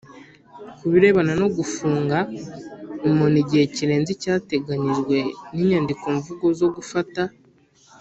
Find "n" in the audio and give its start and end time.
5.53-5.55